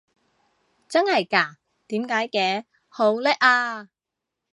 [0.89, 1.57] 真係嘎？
[1.85, 2.63] 點解嘅？
[2.89, 3.87] 好叻啊！